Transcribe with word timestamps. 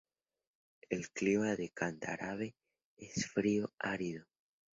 El 0.89 1.11
clima 1.11 1.55
de 1.55 1.69
Candarave 1.69 2.55
es 2.97 3.27
frío, 3.27 3.71
árido. 3.77 4.25